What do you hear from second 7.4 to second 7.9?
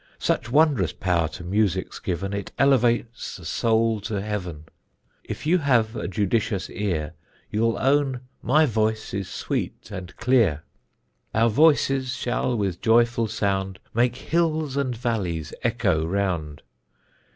You'll